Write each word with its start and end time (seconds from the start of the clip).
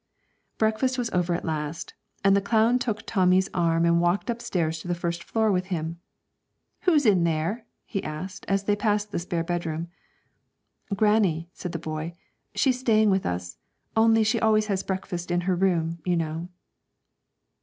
Breakfast 0.57 0.97
was 0.97 1.11
over 1.11 1.35
at 1.35 1.45
last, 1.45 1.93
and 2.23 2.35
the 2.35 2.41
clown 2.41 2.79
took 2.79 3.05
Tommy's 3.05 3.51
arm 3.53 3.85
and 3.85 4.01
walked 4.01 4.31
upstairs 4.31 4.79
to 4.79 4.87
the 4.87 4.95
first 4.95 5.23
floor 5.23 5.51
with 5.51 5.67
him. 5.67 5.99
'Who's 6.85 7.05
in 7.05 7.23
there?' 7.23 7.67
he 7.85 8.03
asked, 8.03 8.43
as 8.47 8.63
they 8.63 8.75
passed 8.75 9.11
the 9.11 9.19
spare 9.19 9.43
bedroom. 9.43 9.89
'Granny,' 10.95 11.51
said 11.53 11.71
the 11.71 11.77
boy; 11.77 12.15
'she's 12.55 12.79
staying 12.79 13.11
with 13.11 13.27
us; 13.27 13.57
only 13.95 14.23
she 14.23 14.39
always 14.39 14.65
has 14.65 14.81
breakfast 14.81 15.29
in 15.29 15.41
her 15.41 15.55
room, 15.55 15.99
you 16.03 16.17
know.' 16.17 16.49